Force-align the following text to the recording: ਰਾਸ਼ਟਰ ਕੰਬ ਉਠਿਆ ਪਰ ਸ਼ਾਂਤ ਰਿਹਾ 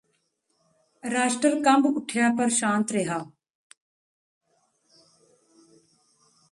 ਰਾਸ਼ਟਰ 1.03 1.61
ਕੰਬ 1.63 1.85
ਉਠਿਆ 1.85 2.29
ਪਰ 2.37 2.49
ਸ਼ਾਂਤ 2.49 2.91
ਰਿਹਾ 2.91 3.23